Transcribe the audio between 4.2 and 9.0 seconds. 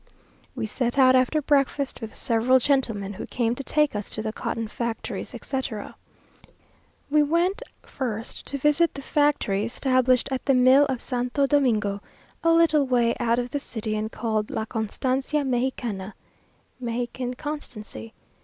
the cotton factories, etc. We went first to visit